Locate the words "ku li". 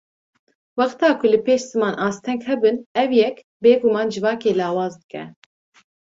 1.19-1.39